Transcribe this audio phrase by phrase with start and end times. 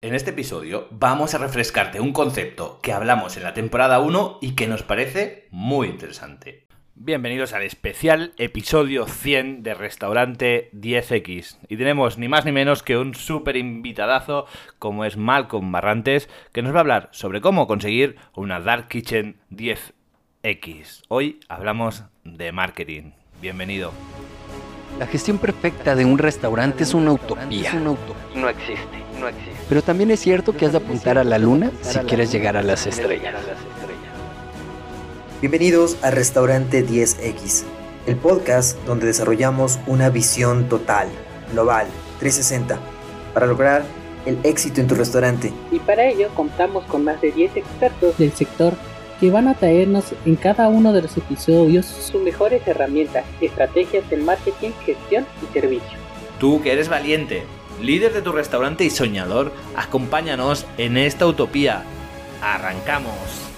[0.00, 4.52] En este episodio vamos a refrescarte un concepto que hablamos en la temporada 1 y
[4.52, 6.68] que nos parece muy interesante.
[6.94, 11.58] Bienvenidos al especial episodio 100 de Restaurante 10X.
[11.68, 14.46] Y tenemos ni más ni menos que un súper invitadazo
[14.78, 19.40] como es Malcolm Barrantes, que nos va a hablar sobre cómo conseguir una Dark Kitchen
[19.50, 21.02] 10X.
[21.08, 23.14] Hoy hablamos de marketing.
[23.42, 23.92] Bienvenido.
[25.00, 27.72] La gestión perfecta de un restaurante es una utopía.
[27.74, 29.52] No existe, no existe.
[29.68, 32.62] Pero también es cierto que has de apuntar a la luna si quieres llegar a
[32.62, 33.34] las estrellas.
[35.40, 37.64] Bienvenidos a Restaurante 10X,
[38.06, 41.08] el podcast donde desarrollamos una visión total,
[41.52, 41.86] global,
[42.18, 42.78] 360,
[43.34, 43.84] para lograr
[44.26, 45.52] el éxito en tu restaurante.
[45.70, 48.74] Y para ello contamos con más de 10 expertos del sector
[49.20, 54.16] que van a traernos en cada uno de los episodios sus mejores herramientas, estrategias de
[54.16, 55.98] marketing, gestión y servicio.
[56.38, 57.44] Tú que eres valiente,
[57.82, 61.84] líder de tu restaurante y soñador, acompáñanos en esta utopía.
[62.42, 63.48] ¡Arrancamos!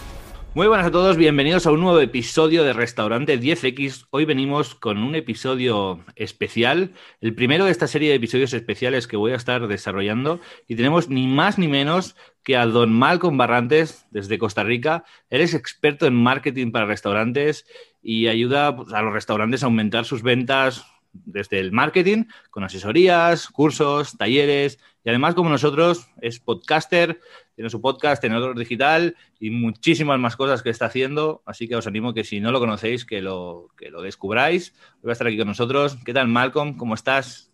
[0.53, 4.09] Muy buenas a todos, bienvenidos a un nuevo episodio de Restaurante 10X.
[4.11, 6.91] Hoy venimos con un episodio especial,
[7.21, 11.09] el primero de esta serie de episodios especiales que voy a estar desarrollando y tenemos
[11.09, 15.05] ni más ni menos que a don Malcolm Barrantes desde Costa Rica.
[15.29, 17.65] Él es experto en marketing para restaurantes
[18.03, 23.49] y ayuda pues, a los restaurantes a aumentar sus ventas desde el marketing, con asesorías,
[23.49, 27.21] cursos, talleres y además como nosotros es podcaster,
[27.55, 31.87] tiene su podcast, tenedor digital y muchísimas más cosas que está haciendo, así que os
[31.87, 34.75] animo que si no lo conocéis que lo, que lo descubráis.
[35.03, 35.97] Voy a estar aquí con nosotros.
[36.05, 36.77] ¿Qué tal Malcolm?
[36.77, 37.51] ¿Cómo estás?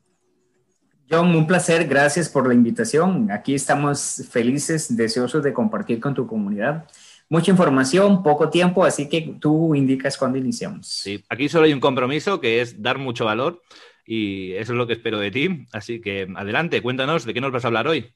[1.08, 3.30] John, un placer, gracias por la invitación.
[3.30, 6.86] Aquí estamos felices, deseosos de compartir con tu comunidad
[7.28, 10.86] mucha información, poco tiempo, así que tú indicas cuándo iniciamos.
[10.86, 13.62] Sí, aquí solo hay un compromiso que es dar mucho valor
[14.06, 15.66] y eso es lo que espero de ti.
[15.72, 18.12] Así que adelante, cuéntanos de qué nos vas a hablar hoy.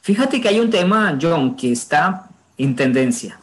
[0.00, 3.38] Fíjate que hay un tema, John, que está en tendencia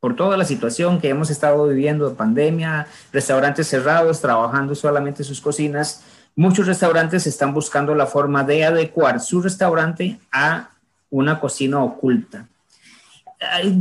[0.00, 5.40] por toda la situación que hemos estado viviendo de pandemia, restaurantes cerrados, trabajando solamente sus
[5.40, 6.04] cocinas.
[6.36, 10.70] Muchos restaurantes están buscando la forma de adecuar su restaurante a
[11.10, 12.46] una cocina oculta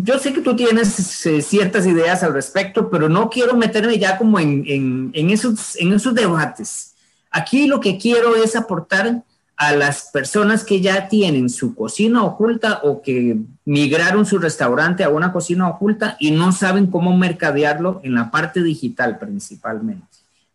[0.03, 4.17] yo sé que tú tienes eh, ciertas ideas al respecto, pero no quiero meterme ya
[4.17, 6.93] como en, esos, en esos debates.
[7.31, 9.23] Aquí lo que quiero es aportar
[9.57, 15.09] a las personas que ya tienen su cocina oculta o que migraron su restaurante a
[15.09, 20.05] una cocina oculta y no saben cómo mercadearlo en la parte digital principalmente.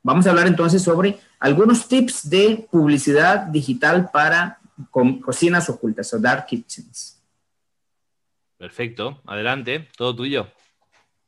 [0.04, 4.58] Vamos a hablar entonces sobre algunos tips de publicidad digital para
[5.24, 7.16] cocinas ocultas o dark kitchens.
[8.62, 10.46] Perfecto, adelante, todo tuyo.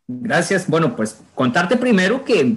[0.07, 0.69] Gracias.
[0.69, 2.57] Bueno, pues contarte primero que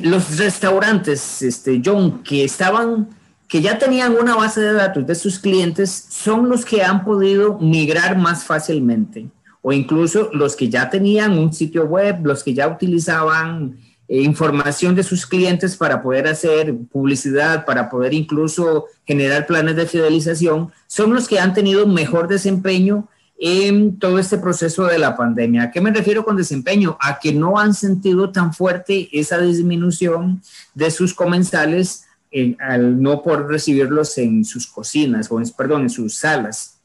[0.00, 3.08] los restaurantes, este, John, que estaban,
[3.48, 7.58] que ya tenían una base de datos de sus clientes, son los que han podido
[7.58, 9.26] migrar más fácilmente.
[9.60, 13.76] O incluso los que ya tenían un sitio web, los que ya utilizaban
[14.08, 20.72] información de sus clientes para poder hacer publicidad, para poder incluso generar planes de fidelización,
[20.86, 23.06] son los que han tenido mejor desempeño
[23.38, 25.64] en todo este proceso de la pandemia.
[25.64, 26.96] ¿A qué me refiero con desempeño?
[27.00, 30.42] A que no han sentido tan fuerte esa disminución
[30.74, 36.14] de sus comensales eh, al no poder recibirlos en sus cocinas, o perdón, en sus
[36.14, 36.77] salas.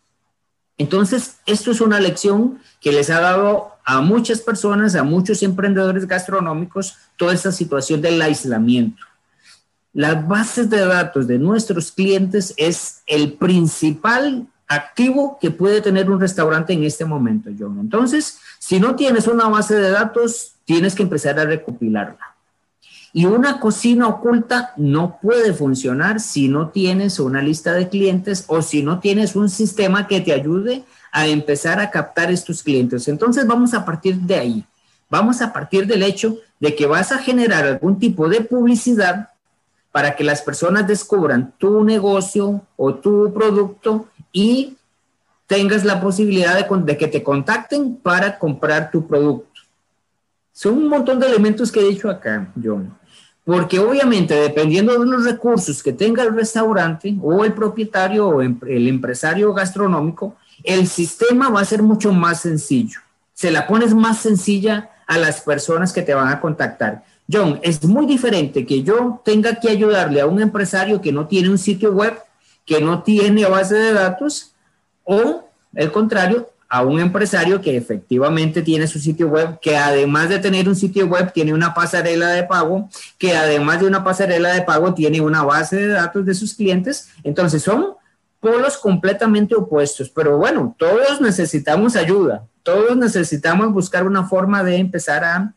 [0.78, 6.08] Entonces, esto es una lección que les ha dado a muchas personas, a muchos emprendedores
[6.08, 9.04] gastronómicos, toda esta situación del aislamiento.
[9.94, 16.20] Las bases de datos de nuestros clientes es el principal activo que puede tener un
[16.20, 17.78] restaurante en este momento, John.
[17.80, 22.33] Entonces, si no tienes una base de datos, tienes que empezar a recopilarla.
[23.16, 28.64] Y una cocina oculta no puede funcionar si no tienes una lista de clientes o
[28.64, 33.08] si no tienes un sistema que te ayude a empezar a captar estos clientes.
[33.08, 34.66] Entonces vamos a partir de ahí.
[35.12, 39.30] Vamos a partir del hecho de que vas a generar algún tipo de publicidad
[39.92, 44.76] para que las personas descubran tu negocio o tu producto y
[45.46, 49.62] tengas la posibilidad de, que te contacten para comprar tu producto.
[50.52, 52.98] Son un montón de elementos que he dicho acá, John.
[53.46, 58.88] Porque obviamente, dependiendo de los recursos que tenga el restaurante o el propietario o el
[58.88, 63.00] empresario gastronómico, el sistema va a ser mucho más sencillo.
[63.34, 67.04] Se la pones más sencilla a las personas que te van a contactar.
[67.32, 71.50] John, es muy diferente que yo tenga que ayudarle a un empresario que no tiene
[71.50, 72.18] un sitio web,
[72.66, 74.54] que no tiene base de datos,
[75.04, 80.40] o el contrario, a un empresario que efectivamente tiene su sitio web, que además de
[80.40, 82.90] tener un sitio web tiene una pasarela de pago,
[83.20, 87.10] que además de una pasarela de pago tiene una base de datos de sus clientes.
[87.24, 87.94] Entonces son
[88.40, 95.24] polos completamente opuestos, pero bueno, todos necesitamos ayuda, todos necesitamos buscar una forma de empezar
[95.24, 95.54] a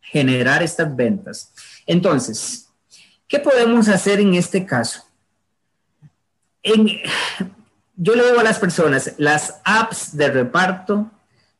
[0.00, 1.52] generar estas ventas.
[1.86, 2.70] Entonces,
[3.28, 5.04] ¿qué podemos hacer en este caso?
[7.96, 11.10] Yo le digo a las personas, las apps de reparto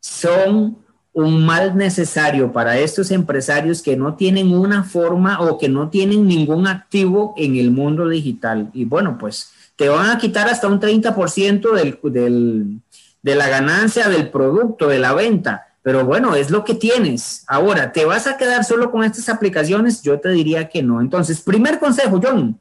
[0.01, 0.79] son
[1.13, 6.29] un mal necesario para estos empresarios que no tienen una forma o que no tienen
[6.29, 8.69] ningún activo en el mundo digital.
[8.75, 11.73] Y bueno, pues te van a quitar hasta un 30%
[12.11, 12.81] del,
[13.23, 15.69] de la ganancia del producto, de la venta.
[15.81, 17.45] Pero bueno, es lo que tienes.
[17.47, 20.03] Ahora, ¿te vas a quedar solo con estas aplicaciones?
[20.03, 21.01] Yo te diría que no.
[21.01, 22.61] Entonces, primer consejo, John,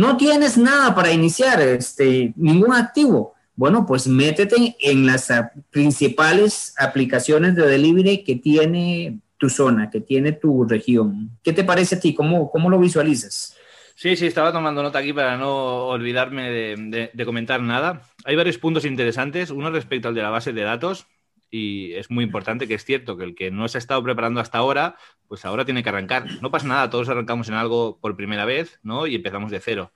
[0.00, 3.34] no tienes nada para iniciar, este, ningún activo.
[3.54, 5.30] Bueno, pues métete en las
[5.70, 11.30] principales aplicaciones de delivery que tiene tu zona, que tiene tu región.
[11.42, 12.14] ¿Qué te parece a ti?
[12.14, 13.54] ¿Cómo, cómo lo visualizas?
[13.94, 18.00] Sí, sí, estaba tomando nota aquí para no olvidarme de, comentar nada.
[18.24, 19.50] Hay varios puntos interesantes.
[19.50, 21.06] Uno respecto al de la base de datos,
[21.50, 24.40] y es muy importante que es cierto que el que no se ha estado preparando
[24.40, 24.96] hasta ahora,
[25.28, 26.26] pues ahora tiene que arrancar.
[26.42, 29.06] No pasa nada, todos arrancamos en algo por primera vez, ¿no?
[29.06, 29.92] Y empezamos de cero.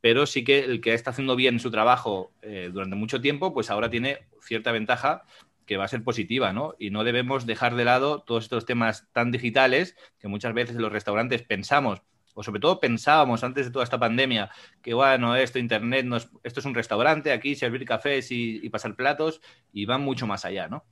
[0.00, 3.70] Pero sí que el que está haciendo bien su trabajo eh, durante mucho tiempo, pues
[3.70, 5.24] ahora tiene cierta ventaja
[5.64, 6.74] que va a ser positiva, ¿no?
[6.78, 10.82] Y no debemos dejar de lado todos estos temas tan digitales que muchas veces en
[10.82, 12.02] los restaurantes pensamos
[12.36, 14.50] o sobre todo pensábamos antes de toda esta pandemia
[14.82, 18.94] que, bueno, esto, Internet, no es, esto es un restaurante, aquí servir cafés y, pasar
[18.94, 19.40] platos,
[19.72, 20.84] y van mucho más allá, ¿no?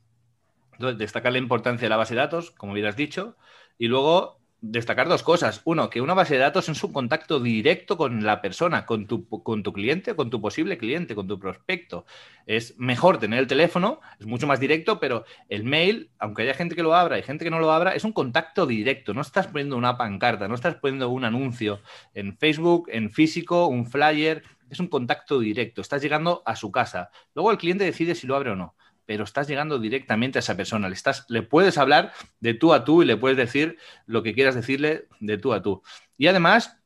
[0.75, 3.37] Entonces, destacar la importancia de la base de datos, como hubieras dicho,
[3.79, 5.61] y luego destacar dos cosas.
[5.65, 9.29] Uno, que una base de datos es un contacto directo con la persona, con tu,
[9.29, 12.07] con tu cliente, con tu posible cliente, con tu prospecto.
[12.47, 16.75] Es mejor tener el teléfono, es mucho más directo, pero el mail, aunque haya gente
[16.75, 19.13] que lo abra y gente que no lo abra, es un contacto directo.
[19.13, 21.81] No estás poniendo una pancarta, no estás poniendo un anuncio
[22.15, 24.43] en Facebook, en físico, un flyer.
[24.71, 25.83] Es un contacto directo.
[25.83, 27.11] Estás llegando a su casa.
[27.35, 28.75] Luego el cliente decide si lo abre o no
[29.07, 30.89] pero estás llegando directamente a esa persona.
[30.89, 34.35] Le, estás, le puedes hablar de tú a tú y le puedes decir lo que
[34.35, 35.83] quieras decirle de tú a tú.
[36.17, 36.79] Y además,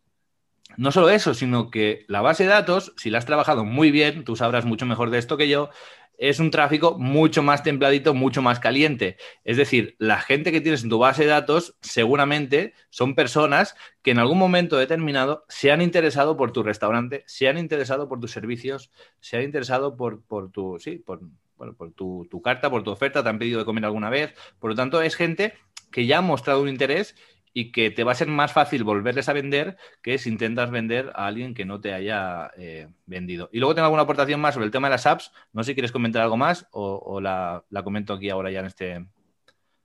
[0.76, 4.25] no solo eso, sino que la base de datos, si la has trabajado muy bien,
[4.25, 5.70] tú sabrás mucho mejor de esto que yo,
[6.19, 9.17] es un tráfico mucho más templadito, mucho más caliente.
[9.44, 14.11] Es decir, la gente que tienes en tu base de datos seguramente son personas que
[14.11, 18.32] en algún momento determinado se han interesado por tu restaurante, se han interesado por tus
[18.32, 21.20] servicios, se han interesado por, por tu, sí, por,
[21.58, 24.32] bueno, por tu, carta, por tu oferta, te han pedido de comer alguna vez.
[24.58, 25.55] Por lo tanto, es gente
[25.90, 27.14] que ya ha mostrado un interés
[27.52, 31.10] y que te va a ser más fácil volverles a vender que si intentas vender
[31.14, 33.50] a alguien que no te haya eh, vendido.
[33.52, 35.32] Y luego tengo alguna aportación más sobre el tema de las apps.
[35.52, 39.06] No sé si quieres comentar algo más o, la, comento aquí ahora ya en este.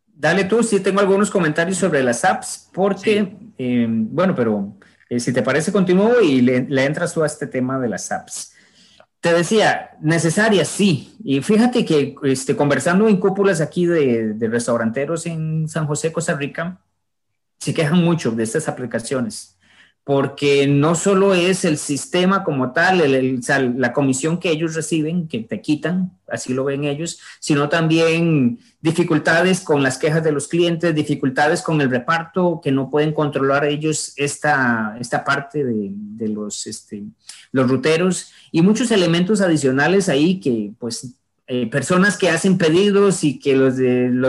[0.06, 4.78] Dale tú, sí tengo algunos comentarios sobre las apps, porque, eh, bueno, pero
[5.10, 8.12] eh, si te parece, continúo y le, le entras tú a este tema de las
[8.12, 8.53] apps.
[9.24, 11.16] Te decía, necesarias, sí.
[11.24, 16.82] Y fíjate que este, conversando en cúpulas aquí de, restauranteros en San José, Costa Rica,
[17.58, 19.58] se quejan mucho de estas aplicaciones,
[20.04, 23.40] porque no solo es el sistema como tal,
[23.78, 29.62] la comisión que ellos reciben, que te quitan, así lo ven ellos, sino también dificultades
[29.62, 34.12] con las quejas de los clientes, dificultades con el reparto, que no pueden controlar ellos
[34.18, 37.04] esta, esta parte de, de los, este,
[37.54, 41.16] los ruteros y muchos elementos adicionales ahí que pues
[41.46, 43.76] eh, personas que hacen pedidos y que los,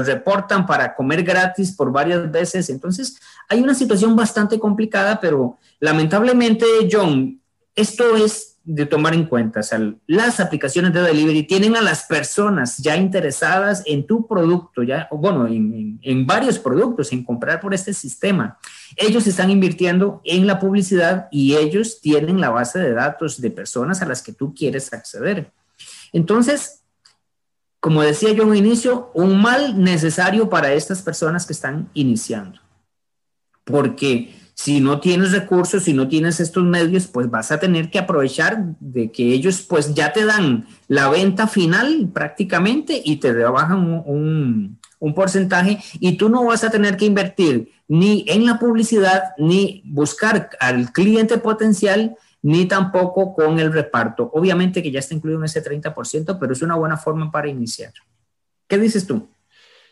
[0.07, 2.69] reportan para comer gratis por varias veces.
[2.71, 7.41] Entonces, hay una situación bastante complicada, pero lamentablemente, John,
[7.77, 9.61] esto es de tomar en cuenta.
[9.61, 9.79] O sea,
[10.09, 15.47] las aplicaciones de delivery tienen a las personas ya interesadas en tu producto, ya, bueno,
[15.47, 18.59] en, en, varios productos, en comprar por este sistema.
[18.97, 24.03] Ellos están invirtiendo en la publicidad y ellos tienen la base de datos de personas
[24.03, 25.53] a las que tú quieres acceder.
[26.13, 26.84] Entonces,
[27.85, 32.59] como decía yo en un inicio, un mal necesario para estas personas que están iniciando.
[33.63, 37.99] Porque si no tienes recursos, si no tienes estos medios, pues vas a tener que
[37.99, 44.03] aprovechar de que ellos pues ya te dan la venta final prácticamente y te rebajan
[44.07, 49.35] un, un, porcentaje y tú no vas a tener que invertir ni en la publicidad,
[49.37, 54.31] ni buscar al cliente potencial, ni tampoco con el reparto.
[54.35, 57.95] Obviamente que ya está incluido en ese 30%, pero es una buena forma para iniciar.
[58.69, 59.31] ¿Qué dices tú?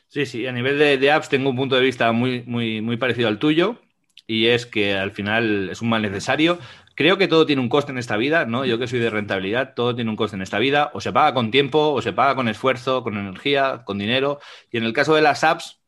[0.09, 3.28] Sí, sí, a nivel de, apps tengo un punto de vista muy, muy, muy parecido
[3.28, 3.78] al tuyo
[4.26, 6.59] y es que al final es un mal necesario.
[6.94, 8.66] Creo que todo tiene un coste en esta vida, ¿no?
[8.66, 10.90] Yo que soy de rentabilidad, todo tiene un coste en esta vida.
[10.92, 14.40] O se paga con tiempo, o se paga con esfuerzo, con energía, con dinero.
[14.71, 15.80] Y en el caso de las apps,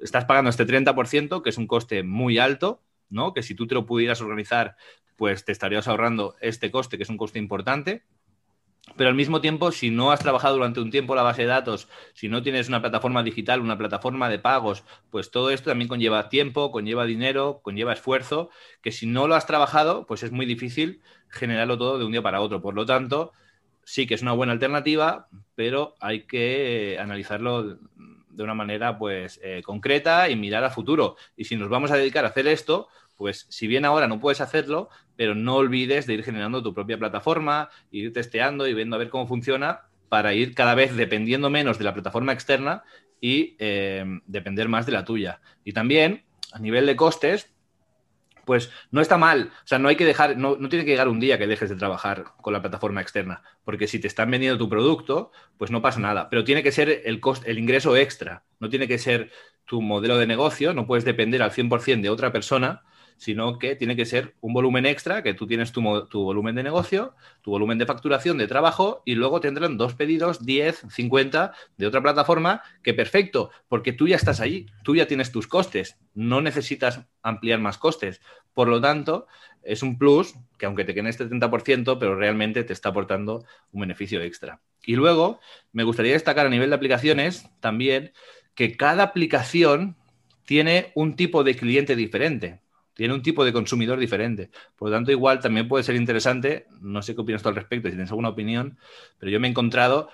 [0.00, 3.32] estás pagando este 30%, que es un coste muy alto, ¿no?
[3.32, 4.76] Que si tú te lo pudieras organizar,
[5.16, 8.02] pues te estarías ahorrando este coste, que es un coste importante.
[8.96, 11.88] pero al mismo tiempo, si no has trabajado durante un tiempo la base de datos,
[12.12, 16.28] si no tienes una plataforma digital, una plataforma de pagos, pues todo esto también conlleva
[16.28, 18.50] tiempo, conlleva dinero, conlleva esfuerzo,
[18.82, 22.22] que si no lo has trabajado, pues es muy difícil generarlo todo de un día
[22.22, 22.60] para otro.
[22.60, 23.32] Por lo tanto,
[23.84, 27.78] sí que es una buena alternativa, pero hay que analizarlo
[28.34, 31.16] de una manera pues eh, concreta y mirar a futuro.
[31.36, 34.40] Y si nos vamos a dedicar a hacer esto, pues si bien ahora no puedes
[34.40, 38.98] hacerlo, pero no olvides de ir generando tu propia plataforma, ir testeando y viendo a
[38.98, 42.82] ver cómo funciona para ir cada vez dependiendo menos de la plataforma externa
[43.20, 45.40] y eh, depender más de la tuya.
[45.64, 47.50] Y también, a nivel de costes,
[48.44, 49.50] pues no está mal.
[49.64, 51.76] O sea, no hay que dejar, no, tiene que llegar un día que dejes de
[51.76, 56.00] trabajar con la plataforma externa, porque si te están vendiendo tu producto, pues no pasa
[56.00, 56.28] nada.
[56.28, 59.30] Pero tiene que ser el, el ingreso extra, no tiene que ser
[59.64, 62.82] tu modelo de negocio, no puedes depender al 100% de otra persona
[63.16, 67.14] sino que tiene que ser un volumen extra, que tú tienes tu, volumen de negocio,
[67.42, 72.02] tu volumen de facturación de trabajo y luego tendrán dos pedidos, 10, 50 de otra
[72.02, 77.06] plataforma, que perfecto, porque tú ya estás allí, tú ya tienes tus costes, no necesitas
[77.22, 78.20] ampliar más costes.
[78.52, 79.26] Por lo tanto,
[79.62, 83.80] es un plus que aunque te quede este 70%, pero realmente te está aportando un
[83.80, 84.60] beneficio extra.
[84.84, 85.40] Y luego,
[85.72, 88.12] me gustaría destacar a nivel de aplicaciones también
[88.54, 89.96] que cada aplicación
[90.44, 92.60] tiene un tipo de cliente diferente
[92.94, 94.50] tiene un tipo de consumidor diferente.
[94.76, 97.88] Por lo tanto, igual también puede ser interesante, no sé qué opinas tú al respecto,
[97.88, 98.78] si tienes alguna opinión,
[99.18, 100.08] pero yo me he encontrado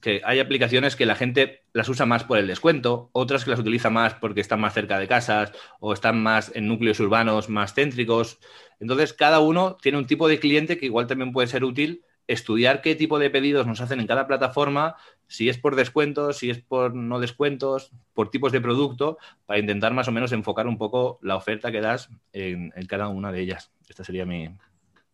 [0.00, 3.60] que hay aplicaciones que la gente las usa más por el descuento, otras que las
[3.60, 7.74] utiliza más porque están más cerca de casas o están más en núcleos urbanos más
[7.74, 8.38] céntricos.
[8.80, 12.80] Entonces, cada uno tiene un tipo de cliente que igual también puede ser útil estudiar
[12.80, 14.96] qué tipo de pedidos nos hacen en cada plataforma,
[15.26, 19.92] si es por descuentos, si es por no descuentos, por tipos de producto, para intentar
[19.94, 23.70] más o menos enfocar un poco la oferta que das en, cada una de ellas.
[23.88, 24.48] Esta sería mi,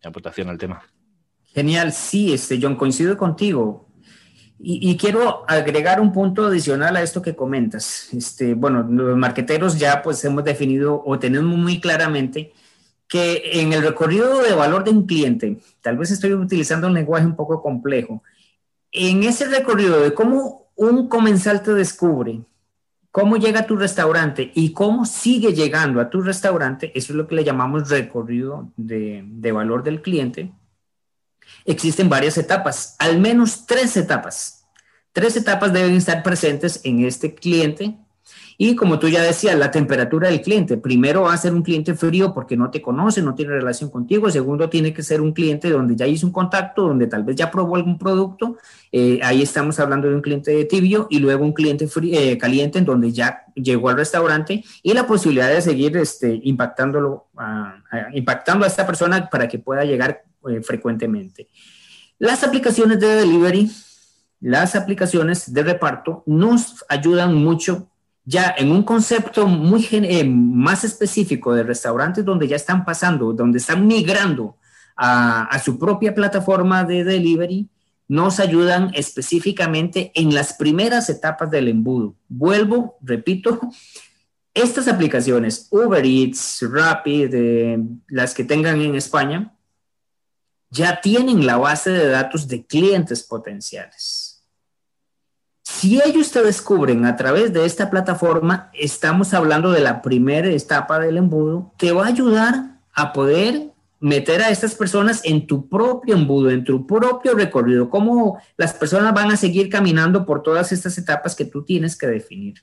[0.02, 0.82] aportación al tema.
[1.44, 3.88] Genial, sí, este, John, coincido contigo.
[4.58, 8.08] Y, quiero agregar un punto adicional a esto que comentas.
[8.14, 12.54] Este, bueno, los marqueteros ya pues hemos definido o tenemos muy claramente
[13.08, 17.26] que en el recorrido de valor de un cliente, tal vez estoy utilizando un lenguaje
[17.26, 18.22] un poco complejo,
[18.92, 22.40] en ese recorrido de cómo un comensal te descubre,
[23.10, 27.26] cómo llega a tu restaurante y cómo sigue llegando a tu restaurante, eso es lo
[27.26, 30.52] que le llamamos recorrido de, de valor del cliente,
[31.64, 34.64] existen varias etapas, al menos tres etapas.
[35.12, 37.96] Tres etapas deben estar presentes en este cliente
[38.58, 40.78] y como tú ya decías, la temperatura del cliente.
[40.78, 44.30] Primero va a ser un cliente frío porque no te conoce, no tiene relación contigo.
[44.30, 47.50] Segundo, tiene que ser un cliente donde ya hizo un contacto, donde tal vez ya
[47.50, 48.56] probó algún producto.
[48.92, 52.86] Eh, ahí estamos hablando de un cliente tibio y luego un cliente eh, caliente en
[52.86, 57.26] donde ya llegó al restaurante y la posibilidad de seguir este, impactándolo,
[58.14, 61.48] impactando a esta persona para que pueda llegar eh, frecuentemente.
[62.18, 63.70] Las aplicaciones de delivery,
[64.40, 67.88] las aplicaciones de reparto nos ayudan mucho
[68.26, 73.58] ya en un concepto muy eh, más específico de restaurantes donde ya están pasando, donde
[73.58, 74.56] están migrando
[74.96, 77.68] a, su propia plataforma de delivery,
[78.08, 82.16] nos ayudan específicamente en las primeras etapas del embudo.
[82.28, 83.60] Vuelvo, repito,
[84.54, 87.78] estas aplicaciones, Uber Eats, Rapid, eh,
[88.08, 89.54] las que tengan en España,
[90.70, 94.25] ya tienen la base de datos de clientes potenciales
[95.76, 100.98] si ellos te descubren a través de esta plataforma, estamos hablando de la primera etapa
[100.98, 106.14] del embudo, te va a ayudar a poder meter a estas personas en tu propio
[106.14, 110.96] embudo, en tu propio recorrido, cómo las personas van a seguir caminando por todas estas
[110.96, 112.62] etapas que tú tienes que definir.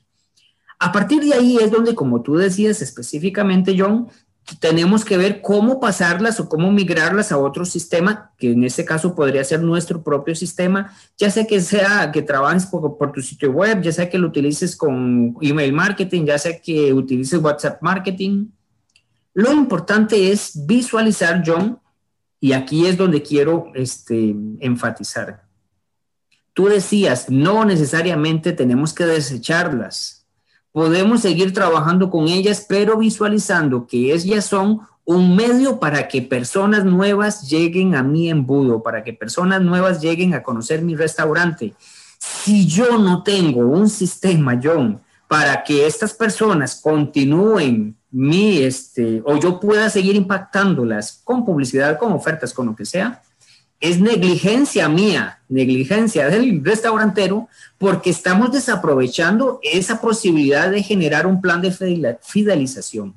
[0.80, 4.08] A partir de ahí es donde, como tú decías específicamente, John,
[4.60, 9.14] tenemos que ver cómo pasarlas o cómo migrarlas a otro sistema, que en este caso
[9.14, 13.80] podría ser nuestro propio sistema, ya sea que sea que trabajes por, tu sitio web,
[13.80, 18.48] ya sea que lo utilices con email marketing, ya sea que utilices WhatsApp marketing.
[19.32, 21.80] Lo importante es visualizar, John,
[22.38, 25.44] y aquí es donde quiero este, enfatizar.
[26.52, 30.23] Tú decías, no necesariamente tenemos que desecharlas
[30.74, 36.84] podemos seguir trabajando con ellas, pero visualizando que ellas son un medio para que personas
[36.84, 41.74] nuevas lleguen a mi embudo, para que personas nuevas lleguen a conocer mi restaurante.
[42.18, 49.36] Si yo no tengo un sistema, John, para que estas personas continúen mi, este, o
[49.38, 53.22] yo pueda seguir impactándolas con publicidad, con ofertas, con lo que sea,
[53.80, 61.60] es negligencia mía, negligencia del restaurantero, porque estamos desaprovechando esa posibilidad de generar un plan
[61.60, 61.70] de
[62.22, 63.14] fidelización.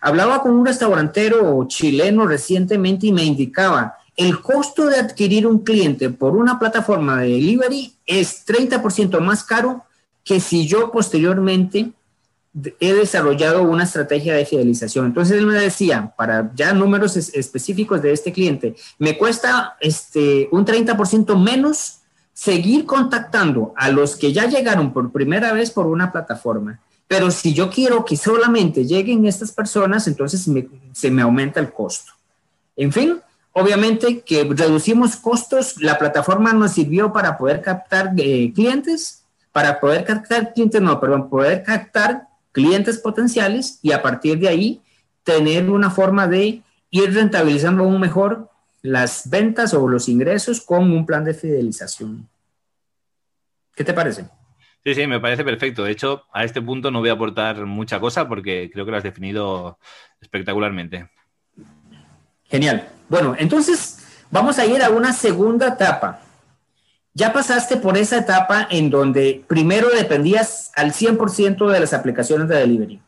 [0.00, 6.10] Hablaba con un restaurantero chileno recientemente y me indicaba, el costo de adquirir un cliente
[6.10, 9.84] por una plataforma de delivery es 30% más caro
[10.24, 11.92] que si yo posteriormente
[12.80, 15.06] he desarrollado una estrategia de fidelización.
[15.06, 20.64] Entonces él me decía, para ya números específicos de este cliente, me cuesta este, un
[20.66, 22.00] 30% menos
[22.34, 26.80] seguir contactando a los que ya llegaron por primera vez por una plataforma.
[27.06, 30.46] Pero si yo quiero que solamente lleguen estas personas, entonces
[30.92, 32.12] se me aumenta el costo.
[32.76, 33.20] En fin,
[33.52, 40.04] obviamente que reducimos costos, la plataforma nos sirvió para poder captar eh, clientes, para poder
[40.04, 44.82] captar clientes, no, perdón, poder captar clientes potenciales y a partir de ahí
[45.24, 48.50] tener una forma de ir rentabilizando aún mejor
[48.82, 52.28] las ventas o los ingresos con un plan de fidelización.
[53.74, 54.26] ¿Qué te parece?
[54.84, 55.84] Sí, sí, me parece perfecto.
[55.84, 58.96] De hecho, a este punto no voy a aportar mucha cosa porque creo que lo
[58.96, 59.78] has definido
[60.20, 61.08] espectacularmente.
[62.44, 62.88] Genial.
[63.08, 66.20] Bueno, entonces vamos a ir a una segunda etapa.
[67.14, 72.56] Ya pasaste por esa etapa en donde primero dependías al 100% de las aplicaciones de
[72.56, 73.02] delivery.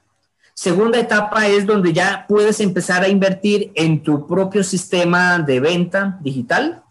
[0.53, 6.19] Segunda etapa es donde ya puedes empezar a invertir en tu propio sistema de venta
[6.21, 6.83] digital,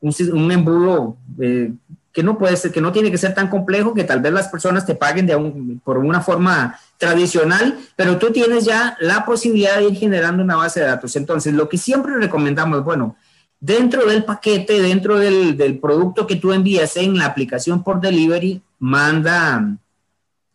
[0.00, 1.72] un, embudo eh,
[2.12, 4.48] que no puede ser, que no tiene que ser tan complejo, que tal vez las
[4.48, 9.96] personas te paguen por una forma tradicional, pero tú tienes ya la posibilidad de ir
[9.96, 11.16] generando una base de datos.
[11.16, 13.16] Entonces, lo que siempre recomendamos, bueno,
[13.62, 19.78] dentro del paquete, dentro del, producto que tú envías en la aplicación por delivery, manda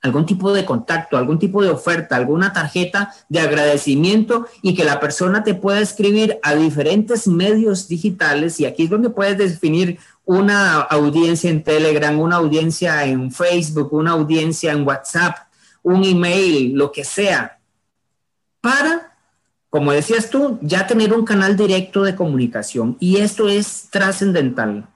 [0.02, 5.00] algún tipo de contacto, algún tipo de oferta, alguna tarjeta de agradecimiento y que la
[5.00, 8.60] persona te pueda escribir a diferentes medios digitales.
[8.60, 14.12] Y aquí es donde puedes definir una audiencia en Telegram, una audiencia en Facebook, una
[14.12, 15.38] audiencia en WhatsApp,
[15.82, 17.58] un email, lo que sea,
[18.60, 19.07] para,
[19.78, 24.88] como decías tú, ya tener un canal directo de comunicación y esto es trascendental.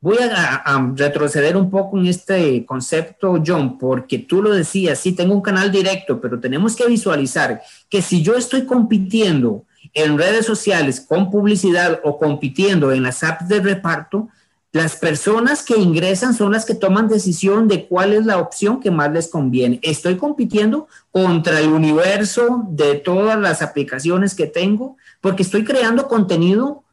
[0.00, 5.34] Voy a, retroceder un poco en este concepto, John, porque tú lo decías, sí, tengo
[5.34, 11.00] un canal directo, pero tenemos que visualizar que si yo estoy compitiendo en redes sociales
[11.00, 14.28] con publicidad o compitiendo en las apps de reparto,
[14.72, 18.90] las personas que ingresan son las que toman decisión de cuál es la opción que
[18.90, 19.80] más les conviene.
[19.82, 26.84] Estoy compitiendo contra el universo de todas las aplicaciones que tengo porque estoy creando contenido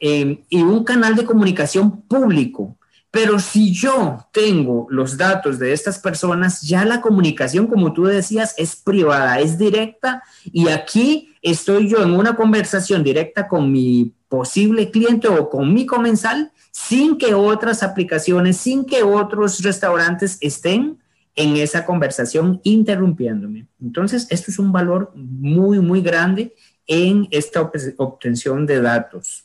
[0.00, 2.76] eh, y un canal de comunicación público.
[3.10, 8.54] Pero si yo tengo los datos de estas personas, ya la comunicación, como tú decías,
[8.58, 14.90] es privada, es directa y aquí estoy yo en una conversación directa con mi posible
[14.90, 20.98] cliente o con mi comensal sin que otras aplicaciones, sin que otros restaurantes estén
[21.34, 23.68] en esa conversación interrumpiéndome.
[23.80, 26.54] Entonces, esto es un valor muy, muy grande
[26.86, 29.44] en esta obtención de datos.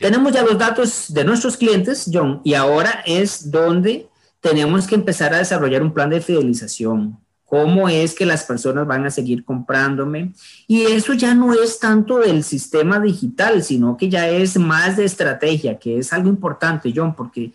[0.00, 4.08] Tenemos ya los datos de nuestros clientes, John, y ahora es donde
[4.40, 7.18] tenemos que empezar a desarrollar un plan de fidelización.
[7.48, 10.32] ¿Cómo es que las personas van a seguir comprándome?
[10.66, 15.06] Y eso ya no es tanto del sistema digital, sino que ya es más de
[15.06, 17.52] estrategia, que es algo importante, John, porque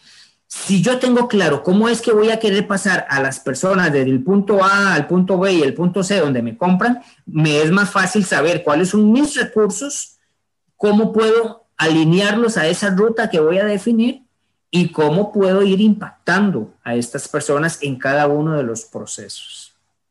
[0.47, 4.09] si yo tengo claro cómo es que voy a querer pasar a las personas desde
[4.09, 7.69] el punto A al punto B y el punto C donde me compran, me es
[7.69, 10.17] más fácil saber cuáles son mis recursos,
[10.75, 14.23] cómo puedo alinearlos a esa ruta que voy a definir
[14.71, 19.62] y cómo puedo ir impactando a estas personas en cada uno de los procesos.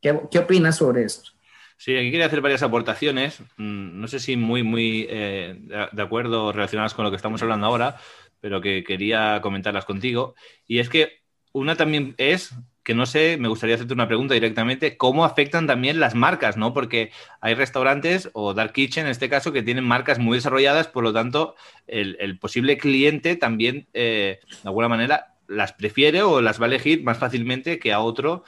[0.02, 1.30] ¿Qué, opinas sobre esto?
[1.76, 5.56] Sí, aquí quería hacer varias aportaciones, mm, no sé si muy, muy eh,
[5.92, 7.96] de acuerdo relacionadas con lo que estamos hablando ahora,
[8.40, 10.34] pero que quería comentarlas contigo.
[10.66, 14.96] Y es que una también es que no sé, me gustaría hacerte una pregunta directamente,
[14.96, 16.74] ¿cómo afectan también las marcas, no?
[16.74, 21.04] Porque hay restaurantes o Dark Kitchen en este caso que tienen marcas muy desarrolladas, por
[21.04, 21.54] lo tanto,
[21.86, 27.04] el, posible cliente también, eh, de alguna manera, las prefiere o las va a elegir
[27.04, 28.42] más fácilmente que a otro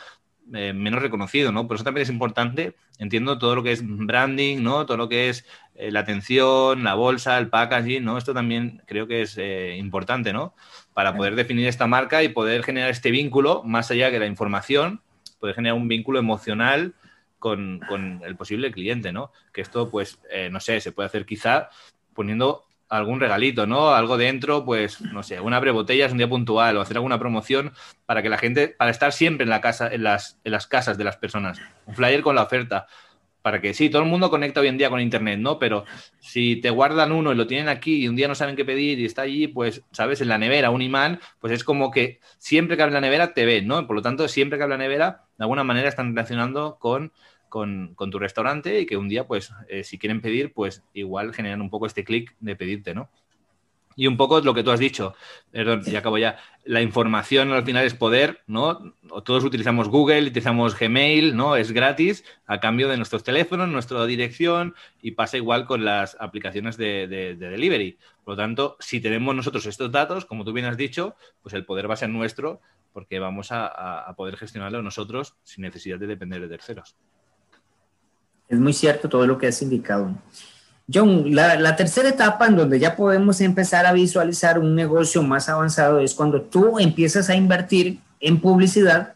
[0.53, 1.67] eh, menos reconocido, ¿no?
[1.67, 4.85] Por eso también es importante, entiendo todo lo que es branding, ¿no?
[4.85, 8.19] Todo lo que es eh, la atención, la bolsa, el packaging, ¿no?
[8.19, 9.39] Esto también creo que es
[9.77, 10.55] importante, ¿no?
[10.95, 15.03] para poder definir esta marca y poder generar este vínculo, más allá que la información,
[15.41, 16.95] poder generar un vínculo emocional
[17.41, 17.83] con,
[18.25, 19.31] el posible cliente, ¿no?
[19.53, 21.69] Que esto, pues, eh, no sé, se puede hacer quizá
[22.15, 23.95] poniendo algún regalito, ¿no?
[23.95, 27.73] Algo dentro, pues, no sé, una abre botellas un día puntual o hacer alguna promoción
[28.07, 30.99] para que la gente, para estar siempre en la casa, en las, en las casas
[30.99, 31.61] de las personas.
[31.87, 32.87] Un flyer con la oferta
[33.45, 35.59] para que sí, todo el mundo conecta hoy en día con Internet, ¿no?
[35.59, 35.85] Pero
[36.19, 38.99] si te guardan uno y lo tienen aquí y un día no saben qué pedir
[38.99, 40.23] y está allí, pues, ¿sabes?
[40.23, 43.45] En la nevera, un imán, pues es como que siempre que abre la nevera te
[43.45, 43.87] ven, ¿no?
[43.87, 47.13] Por lo tanto, siempre que abre la nevera, de alguna manera están relacionando con,
[47.55, 51.61] con, tu restaurante y que un día, pues, eh, si quieren pedir, pues igual generan
[51.61, 53.09] un poco este clic de pedirte, ¿no?
[53.95, 55.15] Y un poco lo que tú has dicho,
[55.53, 58.93] perdón, ya acabo ya, la información al final es poder, ¿no?
[59.25, 61.55] Todos utilizamos Google, utilizamos Gmail, ¿no?
[61.55, 66.77] Es gratis a cambio de nuestros teléfonos, nuestra dirección y pasa igual con las aplicaciones
[66.77, 67.97] de, de, delivery.
[68.25, 71.65] Por lo tanto, si tenemos nosotros estos datos, como tú bien has dicho, pues el
[71.65, 72.61] poder va a ser nuestro
[72.93, 73.69] porque vamos a,
[74.01, 76.97] a poder gestionarlo nosotros sin necesidad de depender de terceros.
[78.49, 80.11] Es muy cierto todo lo que has indicado.
[80.93, 85.99] John, la, tercera etapa en donde ya podemos empezar a visualizar un negocio más avanzado
[86.01, 89.15] es cuando tú empiezas a invertir en publicidad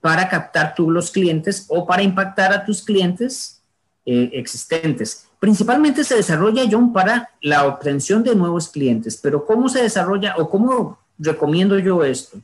[0.00, 3.62] para captar tú los clientes o para impactar a tus clientes
[4.06, 5.26] eh, existentes.
[5.38, 10.48] Principalmente se desarrolla, John, para la obtención de nuevos clientes, pero ¿cómo se desarrolla o
[10.48, 12.38] cómo recomiendo yo esto?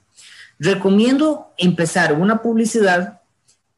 [0.59, 3.20] Recomiendo empezar una publicidad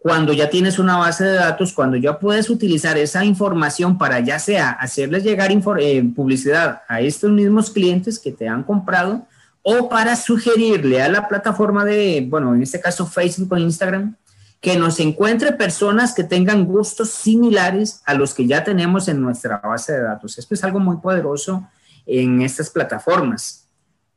[0.03, 4.41] cuando ya tienes una base de datos, cuando ya puedes utilizar esa información para ya
[4.41, 9.29] sea hacerles llegar eh, publicidad a estos mismos clientes que te han comprado
[9.63, 14.17] o para sugerirle a la plataforma de, bueno, en este caso Facebook o Instagram,
[14.61, 19.59] que nos encuentre personas que tengan gustos similares a los que ya tenemos en nuestra
[19.59, 20.37] base de datos.
[20.37, 21.69] Esto es algo muy poderoso
[22.07, 23.69] en estas plataformas.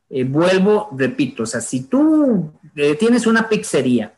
[0.09, 4.14] Eh, vuelvo, repito, o sea, si tú eh, tienes una pizzería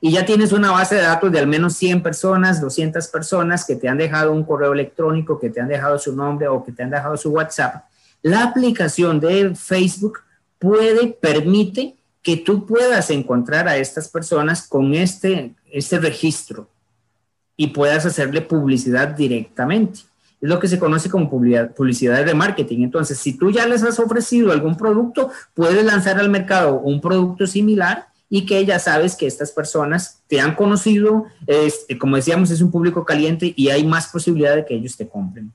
[0.00, 3.76] y ya tienes una base de datos de al menos 100 personas, 200 personas que
[3.76, 6.82] te han dejado un correo electrónico, que te han dejado su nombre o que te
[6.82, 7.84] han dejado su WhatsApp,
[8.22, 10.20] la aplicación de Facebook
[10.58, 16.68] puede, permite que tú puedas encontrar a estas personas con este, este registro
[17.56, 20.00] y puedas hacerle publicidad directamente.
[20.40, 22.84] Es lo que se conoce como publicidad, publicidad de marketing.
[22.84, 27.46] Entonces, si tú ya les has ofrecido algún producto, puedes lanzar al mercado un producto
[27.46, 32.62] similar y que ya sabes que estas personas te han conocido, es, como decíamos, es
[32.62, 35.52] un público caliente y hay más posibilidad de que ellos te compren.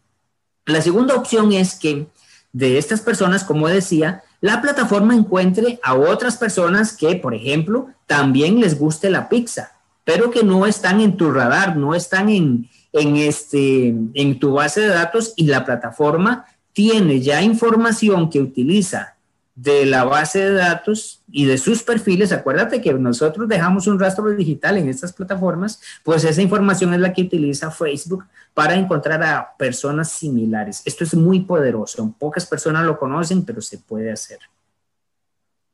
[0.66, 2.08] La segunda opción es que
[2.52, 8.60] de estas personas, como decía, la plataforma encuentre a otras personas que, por ejemplo, también
[8.60, 9.72] les guste la pizza,
[10.04, 14.82] pero que no están en tu radar, no están en, en, este, en tu base
[14.82, 19.15] de datos y la plataforma tiene ya información que utiliza
[19.56, 24.30] de la base de datos y de sus perfiles, acuérdate que nosotros dejamos un rastro
[24.32, 29.56] digital en estas plataformas, pues esa información es la que utiliza Facebook para encontrar a
[29.58, 30.82] personas similares.
[30.86, 34.40] Esto es muy poderoso, pocas personas lo conocen, pero se puede hacer.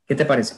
[0.06, 0.56] ¿Qué te parece?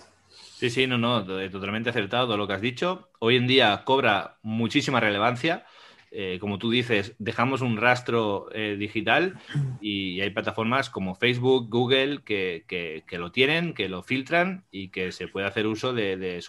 [0.59, 3.09] Sí, sí, no, no, totalmente acertado lo que has dicho.
[3.21, 5.65] Hoy en día cobra muchísima relevancia
[6.17, 9.37] eh, como tú dices, dejamos un rastro eh, digital
[9.81, 15.27] y hay plataformas como Facebook, Google que, lo tienen, que lo filtran y que se
[15.27, 16.41] puede hacer uso de,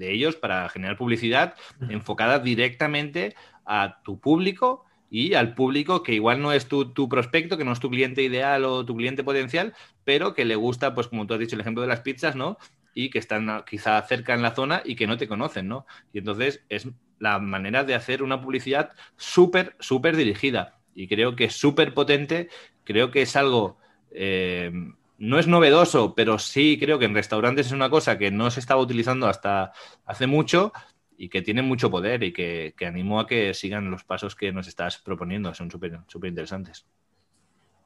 [0.00, 1.54] ellos para generar publicidad
[1.88, 7.56] enfocada directamente a tu público y al público que igual no es tu, tu, prospecto,
[7.56, 9.72] que no es tu cliente ideal o tu cliente potencial,
[10.02, 12.58] pero que le gusta, pues como tú has dicho, el ejemplo de las pizzas, ¿no?
[12.94, 15.86] Y que están quizá cerca en la zona y que no te conocen, ¿no?
[16.12, 20.80] Y entonces es la manera de hacer una publicidad súper, súper dirigida.
[20.94, 22.48] Y creo que es súper potente,
[22.84, 23.78] creo que es algo,
[24.10, 24.72] eh,
[25.18, 28.60] no es novedoso, pero sí creo que en restaurantes es una cosa que no se
[28.60, 29.72] estaba utilizando hasta
[30.06, 30.72] hace mucho
[31.16, 34.52] y que tiene mucho poder y que, que animo a que sigan los pasos que
[34.52, 36.86] nos estás proponiendo, son súper súper interesantes.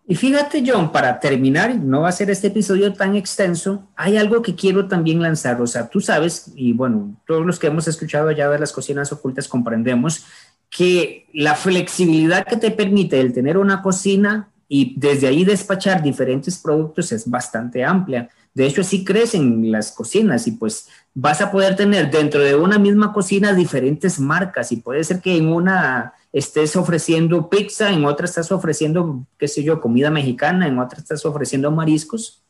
[0.07, 4.43] Y fíjate, John, para terminar, no va a ser este episodio tan extenso, hay algo
[4.43, 5.61] que quiero también lanzar.
[5.63, 9.13] O sea, tú sabes, y bueno, todos los que hemos escuchado ya de las cocinas
[9.13, 10.27] ocultas comprendemos
[10.69, 16.59] que la flexibilidad que te permite el tener una cocina y desde ahí despachar diferentes
[16.59, 18.29] productos es bastante amplia.
[18.53, 22.79] De hecho, así crecen las cocinas y pues vas a poder tener dentro de una
[22.79, 28.27] misma cocina diferentes marcas y puede ser que en una estés ofreciendo pizza, en otra
[28.27, 32.43] estás ofreciendo, qué sé yo, comida mexicana, en otra estás ofreciendo mariscos.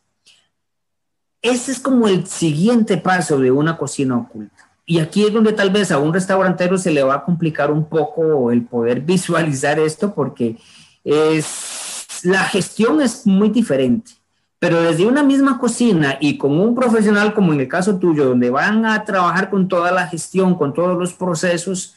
[1.43, 4.71] Ese es como el siguiente paso de una cocina oculta.
[4.87, 7.87] Y aquí es donde tal vez a un restaurantero se le va a complicar un
[7.87, 10.57] poco el poder visualizar esto porque
[11.05, 14.13] es, la gestión es muy diferente.
[14.59, 18.49] Pero desde una misma cocina y con un profesional como en el caso tuyo, donde
[18.49, 21.97] van a trabajar con toda la gestión, con todos los procesos,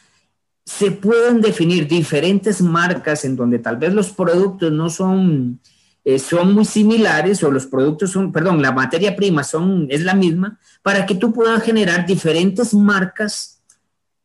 [0.68, 5.62] se pueden definir diferentes marcas en donde tal vez los productos no son,
[6.04, 10.14] eh, son muy similares o los productos son, perdón, la materia prima son, es la
[10.14, 13.62] misma, para que tú puedas generar diferentes marcas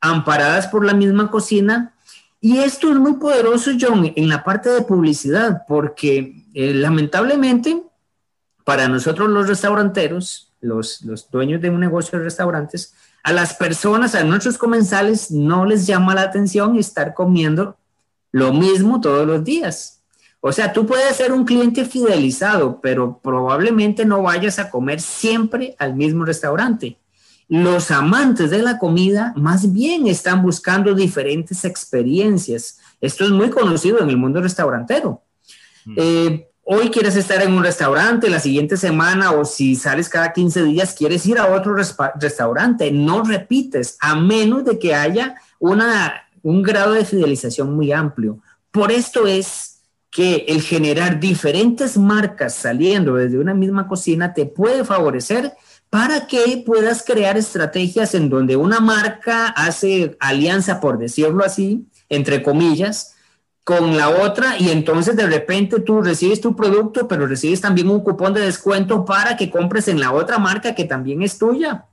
[0.00, 1.94] amparadas por la misma cocina.
[2.40, 7.84] Y esto es muy poderoso, John, en la parte de publicidad, porque eh, lamentablemente
[8.64, 14.14] para nosotros los restauranteros, los, los dueños de un negocio de restaurantes, A las personas,
[14.14, 17.76] a nuestros comensales, no les llama la atención estar comiendo
[18.32, 20.02] lo mismo todos los días.
[20.40, 25.76] O sea, tú puedes ser un cliente fidelizado, pero probablemente no vayas a comer siempre
[25.78, 26.98] al mismo restaurante.
[27.48, 32.80] Los amantes de la comida más bien están buscando diferentes experiencias.
[33.00, 35.22] Esto es muy conocido en el mundo restaurantero.
[35.84, 35.94] Mm.
[35.96, 40.64] Eh, hoy quieres estar en un restaurante, la siguiente semana o si sales cada 15
[40.64, 42.90] días quieres ir a otro restaurante.
[42.90, 48.38] No repites, a menos de que haya una, un grado de fidelización muy amplio.
[48.70, 49.80] Por esto es
[50.10, 55.52] que el generar diferentes marcas saliendo desde una misma cocina te puede favorecer
[55.90, 62.42] para que puedas crear estrategias en donde una marca hace alianza, por decirlo así, entre
[62.42, 63.11] comillas,
[63.64, 68.00] con la otra y entonces de repente tú recibes tu producto, pero recibes también un
[68.00, 71.86] cupón de descuento para que compres en la otra marca que también es tuya,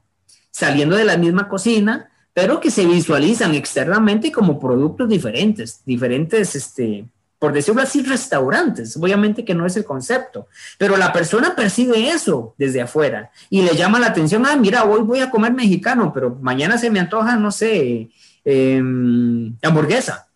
[0.52, 7.06] saliendo de la misma cocina, pero que se visualizan externamente como productos diferentes, diferentes este,
[7.38, 8.98] por decirlo así, restaurantes.
[8.98, 13.76] Obviamente que no es el concepto, pero la persona percibe eso desde afuera y le
[13.76, 17.36] llama la atención, ah, mira, hoy voy a comer mexicano, pero mañana se me antoja,
[17.36, 18.10] no sé,
[18.44, 20.29] em, hamburguesa.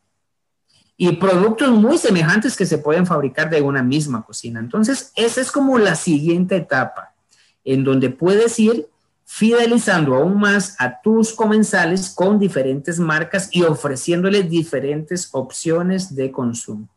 [1.03, 4.61] Y productos muy semejantes que se pueden fabricar de una misma cocina.
[4.61, 7.13] Entonces, esa es como la siguiente etapa,
[7.65, 8.87] en donde puedes ir
[9.25, 16.87] fidelizando aún más a tus comensales con diferentes marcas y ofreciéndoles diferentes opciones de consumo.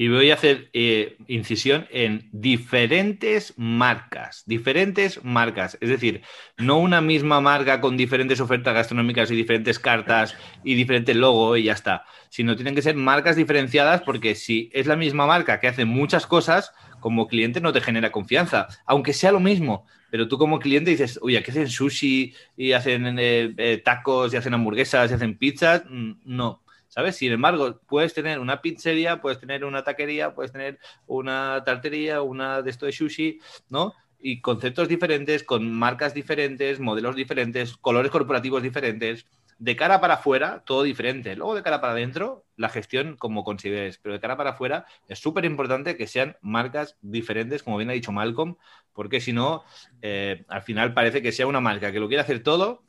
[0.00, 5.76] Y voy a hacer eh, incisión en diferentes marcas, diferentes marcas.
[5.82, 6.22] Es decir,
[6.56, 11.64] no una misma marca con diferentes ofertas gastronómicas y diferentes cartas y diferente logo y
[11.64, 15.68] ya está, sino tienen que ser marcas diferenciadas porque si es la misma marca que
[15.68, 19.84] hace muchas cosas, como cliente no te genera confianza, aunque sea lo mismo.
[20.10, 24.38] Pero tú como cliente dices, oye, aquí hacen sushi y hacen eh, eh, tacos y
[24.38, 25.84] hacen hamburguesas y hacen pizzas.
[25.90, 26.62] Mm, no.
[26.90, 27.16] ¿Sabes?
[27.16, 32.62] Sin embargo, puedes tener una pizzería, puedes tener una taquería, puedes tener una tartería, una
[32.62, 33.94] de esto de sushi, ¿no?
[34.18, 39.24] Y conceptos diferentes, con marcas diferentes, modelos diferentes, colores corporativos diferentes.
[39.58, 41.36] De cara para afuera, todo diferente.
[41.36, 43.98] Luego, de cara para adentro, la gestión como consideres.
[43.98, 47.92] Pero de cara para afuera, es súper importante que sean marcas diferentes, como bien ha
[47.94, 48.56] dicho Malcolm,
[48.92, 49.64] porque si no,
[50.02, 52.82] eh, al final parece que sea una marca que lo quiere hacer todo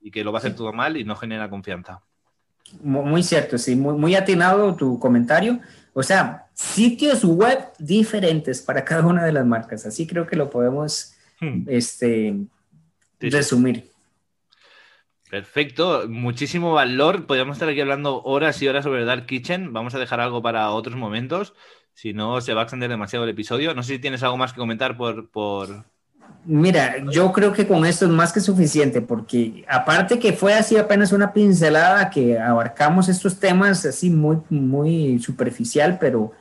[0.00, 2.02] y que lo va a hacer todo mal y no genera confianza.
[2.82, 5.60] Muy cierto, sí, muy, muy atinado tu comentario.
[5.92, 9.86] O sea, sitios web diferentes para cada una de las marcas.
[9.86, 11.64] Así creo que lo podemos hmm.
[11.68, 12.36] este,
[13.20, 13.90] resumir.
[15.30, 17.26] Perfecto, muchísimo valor.
[17.26, 19.72] Podríamos estar aquí hablando horas y horas sobre Dark Kitchen.
[19.72, 21.54] Vamos a dejar algo para otros momentos.
[21.94, 23.74] Si no, se va a extender demasiado el episodio.
[23.74, 25.86] No sé si tienes algo más que comentar por, por,
[26.46, 30.76] Mira, yo creo que con esto es más que suficiente, porque aparte que fue así
[30.76, 36.32] apenas una pincelada que abarcamos estos temas así muy, muy superficial, pero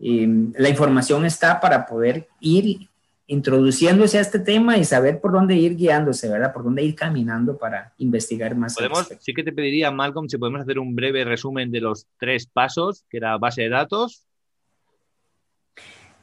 [0.00, 2.88] em, la información está para poder ir
[3.26, 6.52] introduciéndose a este tema y saber por dónde ir guiándose, ¿verdad?
[6.52, 8.74] Por dónde ir caminando para investigar más.
[8.74, 12.46] Podemos, sí que te pediría, Malcolm, si podemos hacer un breve resumen de los tres
[12.46, 14.26] pasos, que era base de datos,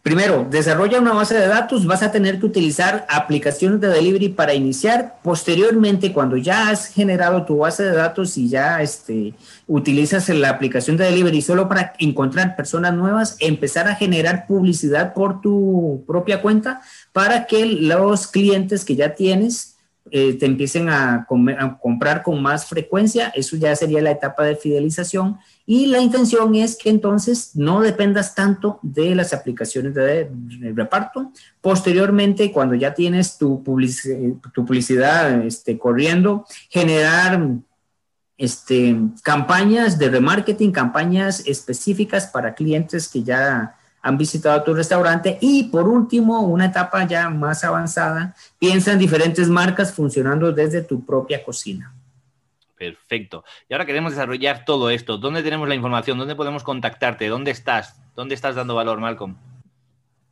[0.02, 4.54] Primero, desarrolla una base de datos, vas a tener que utilizar aplicaciones de delivery para
[4.54, 5.18] iniciar.
[5.22, 9.34] Posteriormente, cuando ya has generado tu base de datos y ya este,
[9.68, 15.42] utilizas la aplicación de delivery solo para encontrar personas nuevas, empezar a generar publicidad por
[15.42, 16.82] tu propia cuenta
[17.12, 19.76] para que los clientes que ya tienes
[20.12, 21.28] eh, te empiecen a,
[21.82, 23.32] comprar con más frecuencia.
[23.36, 25.38] Eso ya sería la etapa de fidelización.
[25.72, 30.28] Y la intención es que entonces no dependas tanto de las aplicaciones de,
[30.74, 31.32] reparto.
[31.62, 33.64] Posteriormente, cuando ya tienes tu,
[34.52, 37.40] tu publicidad este, corriendo, generar
[38.36, 45.66] este, campañas de remarketing, campañas específicas para clientes que ya han visitado tu restaurante y
[45.66, 51.44] por último, una etapa ya más avanzada, piensa en diferentes marcas funcionando desde tu propia
[51.44, 51.94] cocina.
[52.80, 53.44] Perfecto.
[53.68, 55.18] Y ahora queremos desarrollar todo esto.
[55.18, 56.18] ¿Dónde tenemos la información?
[56.18, 57.28] ¿Dónde podemos contactarte?
[57.28, 58.00] ¿Dónde estás?
[58.16, 59.36] ¿Dónde estás dando valor, Malcolm?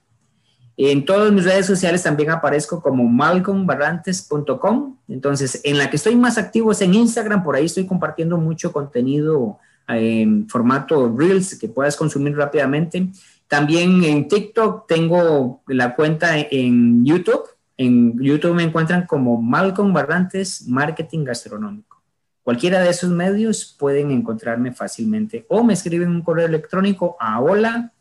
[0.78, 4.98] En todas mis redes sociales también aparezco como malcolmbarrantes.com.
[5.08, 8.72] Entonces, en la que estoy más activo es en Instagram, por ahí estoy compartiendo mucho
[8.72, 13.12] contenido en formato Reels que puedas consumir rápidamente.
[13.52, 17.44] También en TikTok tengo la cuenta en YouTube.
[17.76, 22.02] En YouTube me encuentran como Malcolm Barrantes Marketing Gastronómico.
[22.44, 27.92] Cualquiera de esos medios pueden encontrarme fácilmente o me escriben un correo electrónico a hola,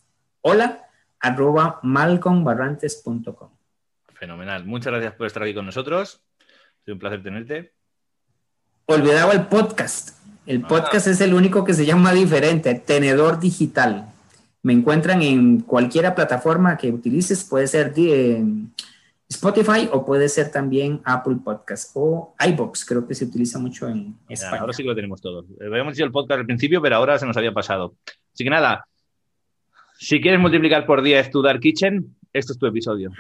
[0.43, 0.85] hola
[1.19, 3.51] arroba malcolmbarrantes.com.
[4.15, 4.65] Fenomenal.
[4.65, 6.21] Muchas gracias por estar aquí con nosotros.
[6.85, 7.73] Sido un placer tenerte.
[8.87, 10.11] Olvidaba el podcast.
[10.47, 10.69] El Ah.
[10.69, 14.10] podcast es el único que se llama diferente, Tenedor Digital.
[14.63, 18.45] Me encuentran en cualquier plataforma que utilices, puede ser eh,
[19.29, 24.17] Spotify o puede ser también Apple Podcast o iBox, creo que se utiliza mucho en
[24.29, 24.61] España.
[24.61, 25.47] ahora sí que lo tenemos todos.
[25.65, 27.95] Habíamos hecho el podcast al principio, pero ahora se nos había pasado.
[28.35, 28.85] Así que nada,
[29.99, 33.13] si quieres multiplicar por 10 tu Dark Kitchen, este es tu episodio.